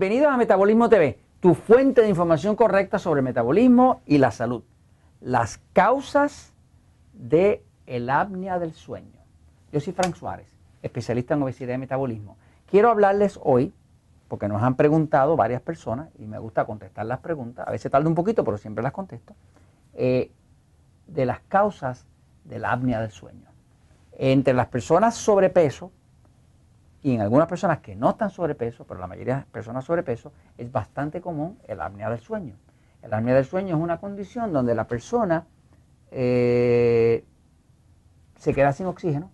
Bienvenidos 0.00 0.32
a 0.32 0.38
Metabolismo 0.38 0.88
TV, 0.88 1.18
tu 1.40 1.52
fuente 1.52 2.00
de 2.00 2.08
información 2.08 2.56
correcta 2.56 2.98
sobre 2.98 3.18
el 3.20 3.24
metabolismo 3.24 4.00
y 4.06 4.16
la 4.16 4.30
salud. 4.30 4.62
Las 5.20 5.60
causas 5.74 6.54
de 7.12 7.62
el 7.84 8.08
apnea 8.08 8.58
del 8.58 8.72
sueño. 8.72 9.20
Yo 9.70 9.78
soy 9.78 9.92
Frank 9.92 10.14
Suárez, 10.14 10.46
especialista 10.80 11.34
en 11.34 11.42
obesidad 11.42 11.74
y 11.74 11.76
metabolismo. 11.76 12.38
Quiero 12.70 12.88
hablarles 12.88 13.38
hoy, 13.42 13.74
porque 14.28 14.48
nos 14.48 14.62
han 14.62 14.74
preguntado 14.74 15.36
varias 15.36 15.60
personas 15.60 16.08
y 16.18 16.24
me 16.24 16.38
gusta 16.38 16.64
contestar 16.64 17.04
las 17.04 17.18
preguntas, 17.18 17.68
a 17.68 17.70
veces 17.70 17.92
tarda 17.92 18.08
un 18.08 18.14
poquito, 18.14 18.42
pero 18.42 18.56
siempre 18.56 18.82
las 18.82 18.92
contesto, 18.92 19.34
eh, 19.92 20.30
de 21.08 21.26
las 21.26 21.40
causas 21.40 22.06
de 22.44 22.58
la 22.58 22.72
apnea 22.72 23.02
del 23.02 23.10
sueño. 23.10 23.50
Entre 24.12 24.54
las 24.54 24.68
personas 24.68 25.14
sobrepeso, 25.14 25.92
y 27.02 27.14
en 27.14 27.20
algunas 27.20 27.48
personas 27.48 27.78
que 27.78 27.96
no 27.96 28.10
están 28.10 28.30
sobrepeso, 28.30 28.84
pero 28.86 29.00
la 29.00 29.06
mayoría 29.06 29.38
de 29.38 29.44
personas 29.44 29.84
sobrepeso, 29.84 30.32
es 30.58 30.70
bastante 30.70 31.20
común 31.20 31.58
el 31.66 31.80
apnea 31.80 32.10
del 32.10 32.20
sueño. 32.20 32.56
El 33.02 33.14
apnea 33.14 33.34
del 33.34 33.46
sueño 33.46 33.76
es 33.76 33.82
una 33.82 33.98
condición 33.98 34.52
donde 34.52 34.74
la 34.74 34.86
persona 34.86 35.46
eh, 36.10 37.24
se 38.36 38.52
queda 38.52 38.72
sin 38.72 38.86
oxígeno 38.86 39.30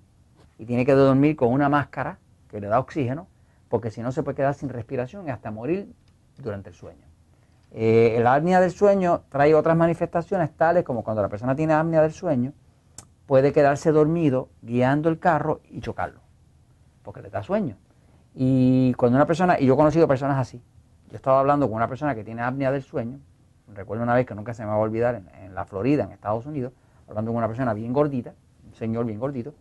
y 0.58 0.66
tiene 0.66 0.86
que 0.86 0.92
dormir 0.92 1.34
con 1.34 1.52
una 1.52 1.68
máscara 1.68 2.18
que 2.48 2.60
le 2.60 2.68
da 2.68 2.78
oxígeno, 2.78 3.26
porque 3.68 3.90
si 3.90 4.00
no 4.00 4.12
se 4.12 4.22
puede 4.22 4.36
quedar 4.36 4.54
sin 4.54 4.68
respiración 4.68 5.26
y 5.26 5.30
hasta 5.30 5.50
morir 5.50 5.92
durante 6.38 6.70
el 6.70 6.76
sueño. 6.76 7.04
Eh, 7.72 8.14
el 8.16 8.26
apnea 8.28 8.60
del 8.60 8.70
sueño 8.70 9.24
trae 9.28 9.54
otras 9.54 9.76
manifestaciones 9.76 10.56
tales 10.56 10.84
como 10.84 11.02
cuando 11.02 11.20
la 11.20 11.28
persona 11.28 11.56
tiene 11.56 11.72
apnea 11.72 12.00
del 12.00 12.12
sueño, 12.12 12.52
puede 13.26 13.52
quedarse 13.52 13.90
dormido 13.90 14.50
guiando 14.62 15.08
el 15.08 15.18
carro 15.18 15.60
y 15.68 15.80
chocarlo 15.80 16.25
porque 17.06 17.22
le 17.22 17.30
da 17.30 17.42
sueño. 17.42 17.76
Y 18.34 18.92
cuando 18.94 19.16
una 19.16 19.26
persona, 19.26 19.58
y 19.60 19.64
yo 19.64 19.74
he 19.74 19.76
conocido 19.76 20.08
personas 20.08 20.36
así, 20.38 20.60
yo 21.08 21.16
estaba 21.16 21.38
hablando 21.38 21.66
con 21.68 21.76
una 21.76 21.86
persona 21.86 22.16
que 22.16 22.24
tiene 22.24 22.42
apnea 22.42 22.72
del 22.72 22.82
sueño, 22.82 23.20
recuerdo 23.72 24.02
una 24.02 24.14
vez 24.14 24.26
que 24.26 24.34
nunca 24.34 24.52
se 24.52 24.64
me 24.64 24.68
va 24.68 24.74
a 24.74 24.78
olvidar 24.78 25.22
en, 25.40 25.54
la 25.54 25.64
Florida, 25.64 26.02
en 26.02 26.10
Estados 26.10 26.44
Unidos, 26.46 26.72
hablando 27.08 27.30
con 27.30 27.38
una 27.38 27.46
persona 27.46 27.72
bien 27.74 27.92
gordita, 27.92 28.34
un 28.66 28.74
señor 28.74 29.06
bien 29.06 29.20
gordito, 29.20 29.54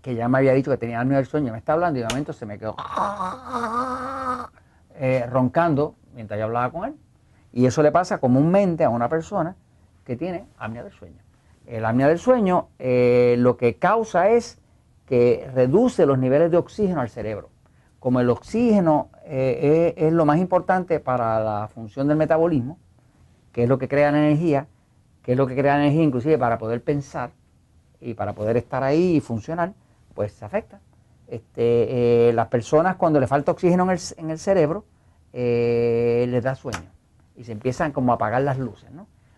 que 0.00 0.14
ya 0.14 0.28
me 0.28 0.38
había 0.38 0.54
dicho 0.54 0.70
que 0.70 0.78
tenía 0.78 1.00
apnea 1.00 1.18
del 1.18 1.26
sueño, 1.26 1.50
me 1.50 1.58
está 1.58 1.72
hablando 1.72 1.98
y 1.98 2.02
de 2.02 2.08
momento 2.08 2.32
se 2.32 2.46
me 2.46 2.58
quedó 2.58 2.76
eh, 4.94 5.26
roncando 5.28 5.96
mientras 6.14 6.38
yo 6.38 6.46
hablaba 6.46 6.70
con 6.70 6.84
él. 6.84 6.94
Y 7.52 7.66
eso 7.66 7.82
le 7.82 7.90
pasa 7.90 8.18
comúnmente 8.18 8.84
a 8.84 8.88
una 8.88 9.08
persona 9.08 9.56
que 10.04 10.16
tiene 10.16 10.46
apnea 10.58 10.84
del 10.84 10.92
sueño. 10.92 11.18
El 11.66 11.84
apnea 11.84 12.06
del 12.06 12.20
sueño 12.20 12.68
eh, 12.78 13.34
lo 13.36 13.56
que 13.56 13.74
causa 13.74 14.30
es 14.30 14.60
que 15.10 15.50
reduce 15.52 16.06
los 16.06 16.20
niveles 16.20 16.52
de 16.52 16.56
oxígeno 16.56 17.00
al 17.00 17.08
cerebro. 17.08 17.50
Como 17.98 18.20
el 18.20 18.30
oxígeno 18.30 19.10
eh, 19.24 19.92
es, 19.96 20.12
lo 20.12 20.24
más 20.24 20.38
importante 20.38 21.00
para 21.00 21.40
la 21.40 21.66
función 21.66 22.06
del 22.06 22.16
metabolismo, 22.16 22.78
que 23.50 23.64
es 23.64 23.68
lo 23.68 23.76
que 23.76 23.88
crea 23.88 24.12
la 24.12 24.18
energía, 24.18 24.68
que 25.24 25.32
es 25.32 25.36
lo 25.36 25.48
que 25.48 25.56
crea 25.56 25.74
la 25.74 25.82
energía 25.82 26.04
inclusive 26.04 26.38
para 26.38 26.58
poder 26.58 26.84
pensar 26.84 27.32
y 28.00 28.14
para 28.14 28.34
poder 28.34 28.56
estar 28.56 28.84
ahí 28.84 29.16
y 29.16 29.20
funcionar, 29.20 29.72
pues 30.14 30.30
se 30.30 30.44
afecta. 30.44 30.78
Este, 31.26 32.28
eh, 32.28 32.32
las 32.32 32.46
personas 32.46 32.94
cuando 32.94 33.18
le 33.18 33.26
falta 33.26 33.50
oxígeno 33.50 33.90
en 33.90 34.30
el, 34.30 34.38
cerebro, 34.38 34.84
eh, 35.32 36.24
les 36.28 36.44
da 36.44 36.54
sueño 36.54 36.88
y 37.34 37.42
se 37.42 37.50
empiezan 37.50 37.90
como 37.90 38.12
a 38.12 38.14
apagar 38.14 38.42
las 38.42 38.60
luces. 38.60 38.88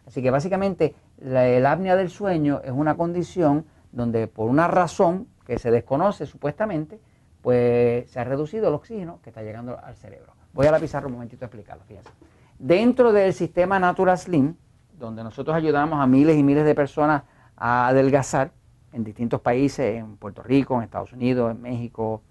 Así 0.07 0.20
que 0.20 0.31
básicamente 0.31 0.95
la, 1.17 1.48
el 1.48 1.64
apnea 1.64 1.97
del 1.97 2.11
sueño 2.11 2.61
es 2.62 2.73
una 2.73 2.95
condición 2.95 3.64
donde 3.91 4.27
por 4.27 4.51
una 4.51 4.69
razón 4.69 5.32
que 5.45 5.58
se 5.58 5.70
desconoce 5.70 6.27
supuestamente, 6.27 7.01
pues 7.41 8.11
se 8.11 8.20
ha 8.20 8.25
reducido 8.25 8.69
el 8.69 8.75
oxígeno 8.75 9.20
que 9.23 9.30
está 9.30 9.42
llegando 9.42 9.79
al 9.83 9.97
cerebro. 9.97 10.33
Voy 10.53 10.67
a 10.67 10.70
la 10.70 10.79
pizarra 10.79 11.07
un 11.07 11.14
momentito 11.14 11.45
a 11.45 11.47
explicarlo, 11.47 11.83
fíjense. 11.85 12.11
Dentro 12.58 13.13
del 13.13 13.33
sistema 13.33 13.79
Natural 13.79 14.17
Slim, 14.17 14.55
donde 14.98 15.25
nosotros 15.25 15.57
ayudamos 15.57 16.01
a 16.01 16.07
miles 16.07 16.36
y 16.36 16.42
miles 16.42 16.64
de 16.64 16.75
personas 16.75 17.25
a 17.57 17.89
adelgazar 17.89 18.52
en 18.92 19.05
distintos 19.05 19.41
países, 19.41 19.97
en 19.97 20.17
Puerto 20.17 20.42
Rico, 20.42 20.77
en 20.77 20.83
Estados 20.83 21.13
Unidos, 21.13 21.51
en 21.51 21.63
México, 21.63 22.23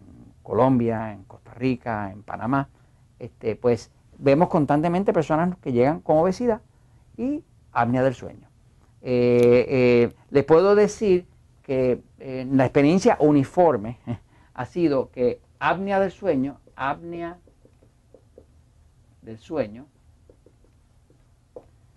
en 0.00 0.32
Colombia, 0.42 1.12
en 1.12 1.24
Costa 1.24 1.54
Rica, 1.54 2.10
en 2.10 2.22
Panamá, 2.22 2.68
este, 3.18 3.54
pues 3.56 3.90
vemos 4.18 4.48
constantemente 4.48 5.12
personas 5.12 5.56
que 5.58 5.72
llegan 5.72 6.00
con 6.00 6.18
obesidad 6.18 6.60
y 7.16 7.44
apnea 7.72 8.02
del 8.02 8.14
sueño. 8.14 8.48
Eh, 9.02 9.66
eh, 9.68 10.14
les 10.30 10.44
puedo 10.44 10.74
decir 10.74 11.26
que 11.68 12.00
eh, 12.18 12.48
la 12.50 12.64
experiencia 12.64 13.18
uniforme 13.20 13.98
ha 14.54 14.64
sido 14.64 15.10
que 15.10 15.42
apnea 15.58 16.00
del 16.00 16.10
sueño, 16.10 16.60
apnea 16.74 17.36
del 19.20 19.36
sueño, 19.36 19.84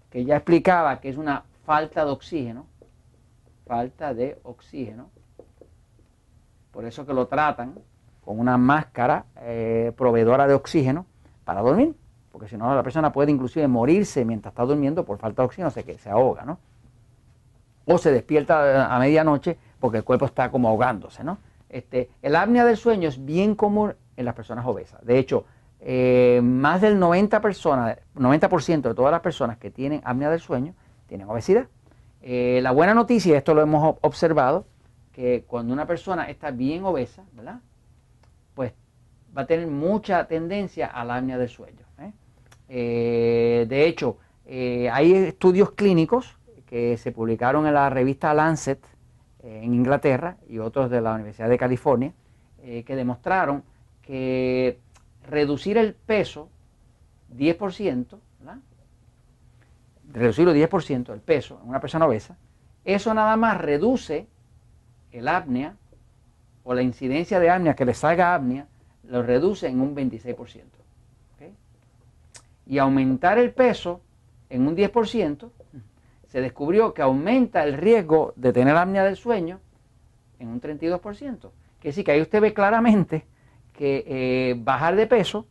que 0.09 0.25
ya 0.25 0.35
explicaba 0.35 0.99
que 0.99 1.07
es 1.07 1.15
una 1.15 1.45
falta 1.63 2.03
de 2.03 2.11
oxígeno, 2.11 2.65
falta 3.65 4.13
de 4.13 4.41
oxígeno, 4.43 5.09
por 6.71 6.83
eso 6.83 7.05
que 7.05 7.13
lo 7.13 7.27
tratan 7.27 7.75
con 8.25 8.41
una 8.41 8.57
máscara 8.57 9.23
eh, 9.37 9.93
proveedora 9.95 10.47
de 10.47 10.53
oxígeno 10.53 11.05
para 11.45 11.61
dormir, 11.61 11.95
porque 12.33 12.49
si 12.49 12.57
no 12.57 12.75
la 12.75 12.83
persona 12.83 13.13
puede 13.13 13.31
inclusive 13.31 13.69
morirse 13.69 14.25
mientras 14.25 14.51
está 14.51 14.65
durmiendo 14.65 15.05
por 15.05 15.17
falta 15.17 15.43
de 15.43 15.45
oxígeno, 15.45 15.69
o 15.69 15.73
que 15.73 15.97
se 15.97 16.09
ahoga, 16.09 16.43
¿no? 16.43 16.59
O 17.91 17.97
se 17.97 18.11
despierta 18.11 18.93
a 18.93 18.99
medianoche 18.99 19.57
porque 19.79 19.97
el 19.97 20.03
cuerpo 20.03 20.25
está 20.25 20.49
como 20.51 20.69
ahogándose, 20.69 21.23
¿no? 21.23 21.39
Este, 21.69 22.09
el 22.21 22.35
apnea 22.35 22.65
del 22.65 22.77
sueño 22.77 23.07
es 23.07 23.23
bien 23.23 23.55
común 23.55 23.95
en 24.17 24.25
las 24.25 24.35
personas 24.35 24.65
obesas. 24.65 25.03
De 25.05 25.17
hecho, 25.17 25.45
eh, 25.79 26.41
más 26.43 26.81
del 26.81 26.99
90%, 26.99 27.41
personas, 27.41 27.97
90 28.13 28.47
de 28.89 28.93
todas 28.93 29.11
las 29.11 29.21
personas 29.21 29.57
que 29.57 29.71
tienen 29.71 30.01
apnea 30.03 30.29
del 30.29 30.39
sueño 30.39 30.73
tienen 31.07 31.27
obesidad. 31.27 31.67
Eh, 32.21 32.59
la 32.61 32.71
buena 32.71 32.93
noticia, 32.93 33.37
esto 33.37 33.53
lo 33.55 33.61
hemos 33.61 33.95
observado, 34.01 34.65
que 35.11 35.43
cuando 35.47 35.73
una 35.73 35.87
persona 35.87 36.29
está 36.29 36.51
bien 36.51 36.83
obesa, 36.83 37.23
¿verdad? 37.33 37.61
Pues 38.53 38.73
va 39.35 39.41
a 39.41 39.45
tener 39.45 39.67
mucha 39.67 40.27
tendencia 40.27 40.87
a 40.87 41.03
la 41.03 41.15
apnea 41.15 41.37
del 41.37 41.49
sueño. 41.49 41.85
¿eh? 41.99 43.65
de 43.67 43.85
hecho, 43.87 44.17
hay 44.47 45.13
estudios 45.13 45.71
clínicos 45.71 46.37
que 46.71 46.95
se 46.97 47.11
publicaron 47.11 47.67
en 47.67 47.73
la 47.73 47.89
revista 47.89 48.33
Lancet 48.33 48.79
eh, 49.43 49.59
en 49.61 49.73
Inglaterra 49.73 50.37
y 50.47 50.59
otros 50.59 50.89
de 50.89 51.01
la 51.01 51.15
Universidad 51.15 51.49
de 51.49 51.57
California, 51.57 52.13
eh, 52.63 52.83
que 52.85 52.95
demostraron 52.95 53.65
que 54.01 54.79
reducir 55.27 55.77
el 55.77 55.93
peso 55.93 56.47
10%, 57.35 58.17
¿verdad? 58.39 58.59
reducirlo 60.13 60.55
10%, 60.55 61.13
el 61.13 61.19
peso 61.19 61.59
en 61.61 61.67
una 61.67 61.81
persona 61.81 62.05
obesa, 62.05 62.37
eso 62.85 63.13
nada 63.13 63.35
más 63.35 63.59
reduce 63.59 64.27
el 65.11 65.27
apnea 65.27 65.75
o 66.63 66.73
la 66.73 66.83
incidencia 66.83 67.41
de 67.41 67.49
apnea 67.49 67.75
que 67.75 67.83
le 67.83 67.93
salga 67.93 68.33
apnea, 68.33 68.65
lo 69.03 69.21
reduce 69.23 69.67
en 69.67 69.81
un 69.81 69.93
26%. 69.93 70.63
Y 72.65 72.77
aumentar 72.77 73.37
el 73.39 73.51
peso 73.51 73.99
en 74.49 74.65
un 74.65 74.77
10% 74.77 75.49
se 76.31 76.39
descubrió 76.39 76.93
que 76.93 77.01
aumenta 77.01 77.61
el 77.65 77.73
riesgo 77.73 78.31
de 78.37 78.53
tener 78.53 78.73
apnea 78.77 79.03
del 79.03 79.17
sueño 79.17 79.59
en 80.39 80.47
un 80.47 80.61
32%. 80.61 81.51
Que 81.81 81.89
decir 81.89 82.05
que 82.05 82.11
ahí 82.11 82.21
usted 82.21 82.39
ve 82.39 82.53
claramente 82.53 83.25
que 83.73 84.05
eh, 84.07 84.55
bajar 84.57 84.95
de 84.95 85.07
peso 85.07 85.45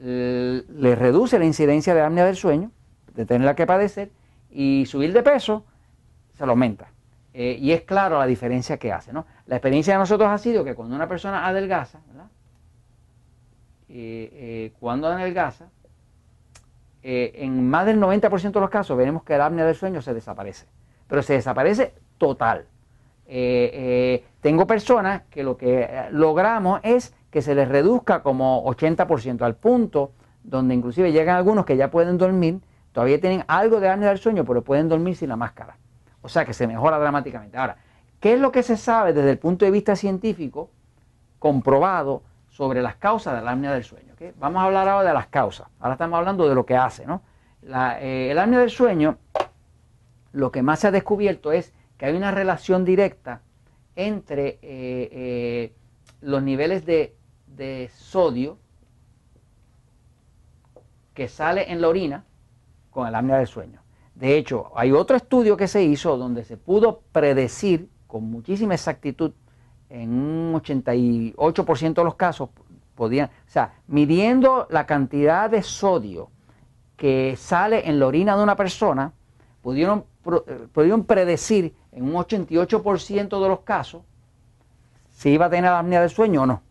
le 0.00 0.94
reduce 0.96 1.38
la 1.38 1.44
incidencia 1.44 1.94
de 1.94 2.00
apnea 2.00 2.24
del 2.24 2.34
sueño, 2.34 2.72
de 3.14 3.24
tenerla 3.24 3.54
que 3.54 3.66
padecer, 3.66 4.10
y 4.50 4.84
subir 4.86 5.12
de 5.12 5.22
peso 5.22 5.64
se 6.32 6.44
lo 6.44 6.52
aumenta. 6.52 6.88
Eh, 7.32 7.56
y 7.60 7.70
es 7.70 7.82
claro 7.82 8.18
la 8.18 8.26
diferencia 8.26 8.78
que 8.78 8.92
hace. 8.92 9.12
¿no? 9.12 9.26
La 9.46 9.56
experiencia 9.56 9.92
de 9.92 10.00
nosotros 10.00 10.28
ha 10.28 10.38
sido 10.38 10.64
que 10.64 10.74
cuando 10.74 10.96
una 10.96 11.06
persona 11.06 11.46
adelgaza. 11.46 12.00
Eh, 13.88 14.72
cuando 14.80 15.06
adelgaza, 15.06 15.68
eh, 17.02 17.32
en 17.36 17.68
más 17.68 17.86
del 17.86 17.98
90% 18.00 18.52
de 18.52 18.60
los 18.60 18.70
casos 18.70 18.96
veremos 18.96 19.22
que 19.22 19.34
el 19.34 19.40
apnea 19.40 19.64
del 19.64 19.74
sueño 19.74 20.02
se 20.02 20.14
desaparece, 20.14 20.66
pero 21.06 21.22
se 21.22 21.34
desaparece 21.34 21.94
total. 22.18 22.66
Eh, 23.26 23.70
eh, 23.72 24.24
tengo 24.40 24.66
personas 24.66 25.22
que 25.30 25.42
lo 25.42 25.56
que 25.56 25.88
logramos 26.10 26.80
es 26.82 27.14
que 27.30 27.42
se 27.42 27.54
les 27.54 27.68
reduzca 27.68 28.22
como 28.22 28.64
80% 28.64 29.42
al 29.42 29.56
punto 29.56 30.12
donde 30.42 30.74
inclusive 30.74 31.12
llegan 31.12 31.36
algunos 31.36 31.64
que 31.64 31.76
ya 31.76 31.90
pueden 31.90 32.18
dormir, 32.18 32.60
todavía 32.92 33.20
tienen 33.20 33.44
algo 33.46 33.78
de 33.80 33.88
apnea 33.88 34.08
del 34.08 34.18
sueño, 34.18 34.44
pero 34.44 34.62
pueden 34.62 34.88
dormir 34.88 35.16
sin 35.16 35.28
la 35.28 35.36
máscara. 35.36 35.76
O 36.22 36.28
sea 36.28 36.44
que 36.44 36.54
se 36.54 36.66
mejora 36.66 36.98
dramáticamente. 36.98 37.56
Ahora, 37.56 37.76
¿qué 38.20 38.34
es 38.34 38.40
lo 38.40 38.52
que 38.52 38.62
se 38.62 38.76
sabe 38.76 39.12
desde 39.12 39.30
el 39.30 39.38
punto 39.38 39.64
de 39.64 39.70
vista 39.70 39.96
científico 39.96 40.70
comprobado 41.38 42.22
sobre 42.60 42.82
las 42.82 42.96
causas 42.96 43.36
de 43.36 43.42
la 43.42 43.52
apnea 43.52 43.72
del 43.72 43.84
sueño. 43.84 44.12
Vamos 44.38 44.60
a 44.60 44.66
hablar 44.66 44.86
ahora 44.86 45.08
de 45.08 45.14
las 45.14 45.28
causas. 45.28 45.66
Ahora 45.78 45.94
estamos 45.94 46.18
hablando 46.18 46.46
de 46.46 46.54
lo 46.54 46.66
que 46.66 46.76
hace. 46.76 47.06
¿no? 47.06 47.22
Eh, 47.62 48.28
el 48.30 48.38
apnea 48.38 48.60
del 48.60 48.68
sueño, 48.68 49.16
lo 50.32 50.52
que 50.52 50.60
más 50.60 50.80
se 50.80 50.88
ha 50.88 50.90
descubierto 50.90 51.52
es 51.52 51.72
que 51.96 52.04
hay 52.04 52.14
una 52.14 52.32
relación 52.32 52.84
directa 52.84 53.40
entre 53.96 54.58
eh, 54.60 54.60
eh, 54.60 55.72
los 56.20 56.42
niveles 56.42 56.84
de, 56.84 57.16
sodio 57.94 58.58
que 61.14 61.28
sale 61.28 61.72
en 61.72 61.80
la 61.80 61.88
orina 61.88 62.26
con 62.90 63.08
el 63.08 63.14
apnea 63.14 63.38
del 63.38 63.46
sueño. 63.46 63.80
De 64.14 64.36
hecho, 64.36 64.70
hay 64.76 64.92
otro 64.92 65.16
estudio 65.16 65.56
que 65.56 65.66
se 65.66 65.82
hizo 65.82 66.18
donde 66.18 66.44
se 66.44 66.58
pudo 66.58 67.00
predecir 67.10 67.88
con 68.06 68.30
muchísima 68.30 68.74
exactitud, 68.74 69.32
en 69.90 70.10
un 70.10 70.54
88% 70.54 71.94
de 71.94 72.04
los 72.04 72.14
casos, 72.14 72.48
podían, 72.94 73.28
o 73.28 73.50
sea, 73.50 73.74
midiendo 73.88 74.66
la 74.70 74.86
cantidad 74.86 75.50
de 75.50 75.62
sodio 75.62 76.30
que 76.96 77.34
sale 77.36 77.88
en 77.88 77.98
la 77.98 78.06
orina 78.06 78.36
de 78.36 78.42
una 78.42 78.56
persona, 78.56 79.12
pudieron, 79.62 80.04
eh, 80.46 80.66
pudieron 80.72 81.04
predecir 81.04 81.74
en 81.92 82.04
un 82.04 82.12
88% 82.12 83.42
de 83.42 83.48
los 83.48 83.60
casos 83.60 84.02
si 85.10 85.30
iba 85.30 85.46
a 85.46 85.50
tener 85.50 85.70
apnea 85.70 86.00
del 86.00 86.10
sueño 86.10 86.42
o 86.42 86.46
no. 86.46 86.62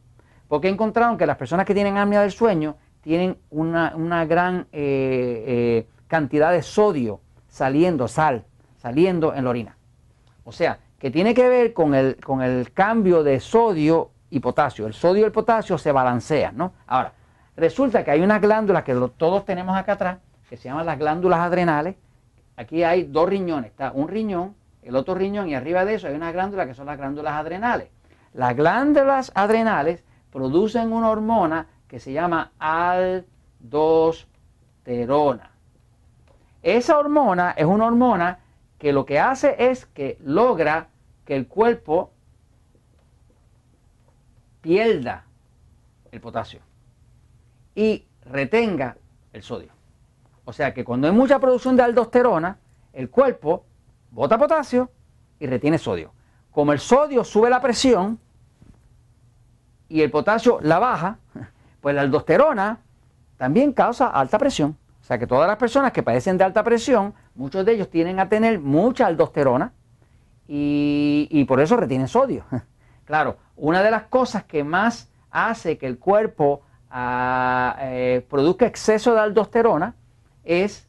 Porque 0.48 0.70
encontraron 0.70 1.18
que 1.18 1.26
las 1.26 1.38
personas 1.38 1.66
que 1.66 1.74
tienen 1.74 1.98
apnea 1.98 2.22
del 2.22 2.32
sueño 2.32 2.78
tienen 3.02 3.38
una, 3.50 4.26
gran 4.26 4.68
eh, 4.72 5.44
eh, 5.48 5.88
cantidad 6.08 6.52
de 6.52 6.62
sodio 6.62 7.22
saliendo, 7.48 8.08
sal, 8.08 8.46
saliendo 8.78 9.34
en 9.34 9.44
la 9.44 9.50
orina. 9.50 9.78
O 10.44 10.52
sea, 10.52 10.80
que 11.00 11.10
tiene 11.10 11.34
que 11.34 11.48
ver 11.48 11.74
con 11.74 11.96
el, 11.96 12.18
con 12.18 12.42
el 12.42 12.72
cambio 12.74 13.24
de 13.24 13.40
sodio 13.40 14.12
y 14.30 14.40
potasio. 14.40 14.86
El 14.86 14.94
sodio 14.94 15.22
y 15.22 15.26
el 15.26 15.32
potasio 15.32 15.78
se 15.78 15.92
balancean, 15.92 16.58
¿no? 16.58 16.74
Ahora, 16.88 17.14
resulta 17.56 18.04
que 18.04 18.12
hay 18.12 18.22
unas 18.22 18.42
glándulas 18.42 18.84
que 18.84 18.94
todos 19.18 19.46
tenemos 19.46 19.78
acá 19.78 19.94
atrás, 19.94 20.20
que 20.50 20.58
se 20.58 20.70
llaman 20.70 20.86
las 20.86 21.00
glándulas 21.00 21.40
adrenales. 21.40 21.96
Aquí 22.58 22.84
hay 22.84 23.04
dos 23.04 23.30
riñones, 23.30 23.72
está 23.72 23.92
un 23.94 24.10
riñón, 24.10 24.56
el 24.82 24.96
otro 24.96 25.16
riñón 25.16 25.48
y 25.48 25.56
arriba 25.56 25.86
de 25.86 25.96
eso 25.96 26.08
hay 26.08 26.16
unas 26.16 26.34
glándulas 26.34 26.68
que 26.68 26.74
son 26.74 26.88
las 26.88 26.98
glándulas 26.98 27.34
adrenales. 27.34 27.88
Las 28.34 28.56
glándulas 28.56 29.32
adrenales 29.36 30.04
producen 30.32 30.92
una 30.92 31.10
hormona 31.10 31.68
que 31.88 32.00
se 32.00 32.12
llama 32.12 32.52
aldosterona. 32.60 35.52
Esa 36.62 37.00
hormona 37.00 37.52
es 37.52 37.66
una 37.66 37.86
hormona 37.86 38.40
que 38.80 38.94
lo 38.94 39.06
que 39.06 39.20
hace 39.20 39.56
es 39.70 39.86
que 39.86 40.18
logra 40.24 40.88
que 41.26 41.36
el 41.36 41.48
cuerpo 41.48 42.12
pierda 44.62 45.26
el 46.12 46.22
potasio 46.22 46.62
y 47.76 48.06
retenga 48.26 48.98
el 49.34 49.44
sodio. 49.44 49.72
O 50.46 50.54
sea 50.54 50.74
que 50.74 50.84
cuando 50.84 51.08
hay 51.08 51.14
mucha 51.14 51.40
producción 51.40 51.76
de 51.76 51.84
aldosterona, 51.84 52.58
el 52.94 53.10
cuerpo 53.10 53.66
bota 54.12 54.38
potasio 54.38 54.90
y 55.40 55.46
retiene 55.46 55.78
sodio. 55.78 56.12
Como 56.52 56.74
el 56.74 56.80
sodio 56.80 57.24
sube 57.24 57.50
la 57.50 57.62
presión 57.62 58.20
y 59.88 60.02
el 60.02 60.10
potasio 60.10 60.60
la 60.62 60.80
baja, 60.80 61.20
pues 61.82 61.94
la 61.96 62.02
aldosterona 62.02 62.80
también 63.38 63.74
causa 63.74 64.08
alta 64.08 64.38
presión. 64.38 64.78
O 65.02 65.04
sea 65.04 65.18
que 65.20 65.28
todas 65.28 65.48
las 65.48 65.58
personas 65.58 65.92
que 65.92 66.04
padecen 66.04 66.38
de 66.38 66.44
alta 66.44 66.64
presión, 66.64 67.14
muchos 67.40 67.66
de 67.66 67.72
ellos 67.72 67.90
tienen 67.90 68.20
a 68.20 68.28
tener 68.28 68.60
mucha 68.60 69.08
aldosterona 69.08 69.72
y, 70.48 71.46
por 71.48 71.62
eso 71.62 71.76
retienen 71.78 72.08
sodio. 72.08 72.46
Claro, 73.06 73.38
una 73.56 73.82
de 73.82 73.90
las 73.90 74.04
cosas 74.04 74.44
que 74.44 74.64
más 74.64 75.10
hace 75.32 75.80
que 75.80 75.88
el 75.88 75.98
cuerpo 75.98 76.62
ah, 76.92 77.76
eh, 77.80 78.24
produzca 78.30 78.68
exceso 78.68 79.16
de 79.16 79.20
aldosterona 79.20 79.96
es 80.44 80.88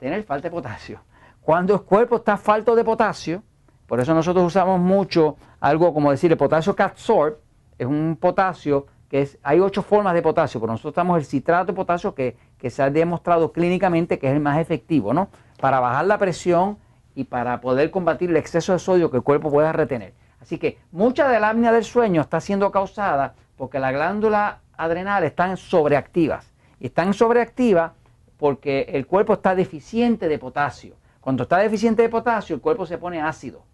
tener 0.00 0.24
falta 0.24 0.48
de 0.48 0.50
potasio. 0.50 1.00
Cuando 1.40 1.74
el 1.74 1.82
cuerpo 1.82 2.16
está 2.16 2.36
falto 2.36 2.74
de 2.74 2.82
potasio, 2.82 3.44
por 3.86 4.00
eso 4.00 4.12
nosotros 4.12 4.44
usamos 4.44 4.80
mucho 4.80 5.36
algo 5.60 5.94
como 5.94 6.10
decir 6.10 6.32
el 6.32 6.36
potasio 6.36 6.74
Catsorb, 6.74 7.36
es 7.78 7.86
un 7.86 8.18
potasio 8.20 8.88
que 9.10 9.28
hay 9.42 9.58
ocho 9.58 9.82
formas 9.82 10.14
de 10.14 10.22
potasio, 10.22 10.60
pero 10.60 10.72
nosotros 10.72 10.92
estamos 10.92 11.18
el 11.18 11.24
citrato 11.24 11.72
de 11.72 11.76
potasio 11.76 12.14
que, 12.14 12.36
se 12.70 12.82
ha 12.82 12.90
demostrado 12.90 13.50
clínicamente 13.50 14.20
que 14.20 14.28
es 14.28 14.34
el 14.34 14.40
más 14.40 14.58
efectivo, 14.58 15.12
¿no? 15.12 15.28
Para 15.60 15.80
bajar 15.80 16.04
la 16.06 16.16
presión 16.16 16.78
y 17.16 17.24
para 17.24 17.60
poder 17.60 17.90
combatir 17.90 18.30
el 18.30 18.36
exceso 18.36 18.72
de 18.72 18.78
sodio 18.78 19.10
que 19.10 19.16
el 19.16 19.24
cuerpo 19.24 19.50
pueda 19.50 19.72
retener. 19.72 20.14
Así 20.40 20.58
que 20.58 20.78
mucha 20.92 21.28
de 21.28 21.40
la 21.40 21.50
apnea 21.50 21.72
del 21.72 21.84
sueño 21.84 22.20
está 22.20 22.40
siendo 22.40 22.70
causada 22.70 23.34
porque 23.56 23.80
las 23.80 23.92
glándulas 23.92 24.58
adrenales 24.76 25.30
están 25.30 25.56
sobreactivas. 25.56 26.52
Y 26.78 26.86
están 26.86 27.12
sobreactivas 27.12 27.92
porque 28.38 28.86
el 28.92 29.06
cuerpo 29.08 29.32
está 29.32 29.56
deficiente 29.56 30.28
de 30.28 30.38
potasio. 30.38 30.94
Cuando 31.20 31.42
está 31.42 31.58
deficiente 31.58 32.02
de 32.02 32.08
potasio, 32.08 32.54
el 32.54 32.62
cuerpo 32.62 32.86
se 32.86 32.96
pone 32.96 33.20
ácido. 33.20 33.64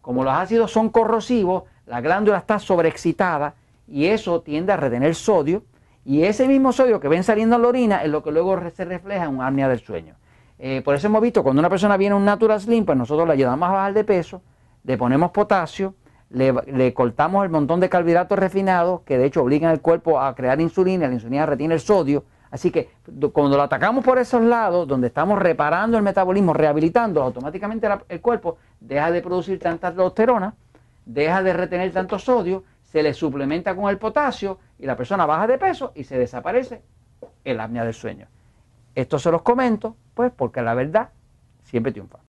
Como 0.00 0.24
los 0.24 0.32
ácidos 0.32 0.72
son 0.72 0.88
corrosivos, 0.88 1.64
la 1.84 2.00
glándula 2.00 2.38
está 2.38 2.58
sobreexcitada 2.58 3.54
y 3.86 4.06
eso 4.06 4.40
tiende 4.42 4.72
a 4.72 4.76
retener 4.76 5.14
sodio 5.14 5.64
y 6.04 6.24
ese 6.24 6.46
mismo 6.46 6.72
sodio 6.72 7.00
que 7.00 7.08
ven 7.08 7.24
saliendo 7.24 7.56
en 7.56 7.62
la 7.62 7.68
orina 7.68 8.02
es 8.02 8.10
lo 8.10 8.22
que 8.22 8.30
luego 8.30 8.58
se 8.70 8.84
refleja 8.84 9.24
en 9.24 9.36
un 9.36 9.42
apnea 9.42 9.68
del 9.68 9.80
sueño. 9.80 10.16
Eh, 10.58 10.82
por 10.84 10.94
eso 10.94 11.06
hemos 11.06 11.22
visto 11.22 11.42
cuando 11.42 11.60
una 11.60 11.70
persona 11.70 11.96
viene 11.96 12.12
a 12.12 12.16
un 12.16 12.24
Natural 12.24 12.60
Slim, 12.60 12.84
pues 12.84 12.96
nosotros 12.96 13.26
le 13.26 13.32
ayudamos 13.32 13.68
a 13.68 13.72
bajar 13.72 13.94
de 13.94 14.04
peso, 14.04 14.42
le 14.84 14.98
ponemos 14.98 15.30
potasio, 15.30 15.94
le, 16.30 16.92
cortamos 16.94 17.44
el 17.44 17.50
montón 17.50 17.80
de 17.80 17.88
carbohidratos 17.88 18.38
refinados 18.38 19.00
que 19.02 19.18
de 19.18 19.26
hecho 19.26 19.42
obligan 19.42 19.70
al 19.70 19.80
cuerpo 19.80 20.20
a 20.20 20.34
crear 20.34 20.60
insulina, 20.60 21.08
la 21.08 21.14
insulina 21.14 21.46
retiene 21.46 21.74
el 21.74 21.80
sodio. 21.80 22.24
Así 22.50 22.70
que 22.70 22.88
cuando 23.32 23.56
lo 23.56 23.64
atacamos 23.64 24.04
por 24.04 24.18
esos 24.18 24.42
lados, 24.42 24.86
donde 24.86 25.08
estamos 25.08 25.40
reparando 25.40 25.96
el 25.96 26.04
metabolismo, 26.04 26.52
rehabilitando, 26.52 27.20
automáticamente 27.20 27.88
el 28.08 28.20
cuerpo 28.20 28.58
deja 28.78 29.10
de 29.10 29.22
producir 29.22 29.58
tanta 29.58 29.88
aldosterona, 29.88 30.54
deja 31.04 31.42
de 31.42 31.52
retener 31.52 31.92
tanto 31.92 32.18
sodio 32.18 32.62
se 32.94 33.02
le 33.02 33.12
suplementa 33.12 33.74
con 33.74 33.90
el 33.90 33.98
potasio 33.98 34.60
y 34.78 34.86
la 34.86 34.96
persona 34.96 35.26
baja 35.26 35.48
de 35.48 35.58
peso 35.58 35.90
y 35.96 36.04
se 36.04 36.16
desaparece 36.16 36.80
el 37.42 37.58
apnea 37.58 37.84
del 37.84 37.92
sueño. 37.92 38.28
Esto 38.94 39.18
se 39.18 39.32
los 39.32 39.42
comento, 39.42 39.96
pues 40.14 40.30
porque 40.30 40.62
la 40.62 40.74
verdad 40.74 41.10
siempre 41.64 41.90
triunfa. 41.90 42.20